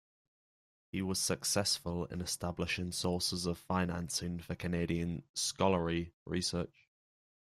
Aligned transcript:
He 0.91 1.03
was 1.03 1.19
successful 1.19 2.05
in 2.05 2.21
establishing 2.21 2.91
sources 2.91 3.45
of 3.45 3.59
financing 3.59 4.39
for 4.39 4.55
Canadian 4.55 5.21
scholarly 5.35 6.15
research. 6.25 6.89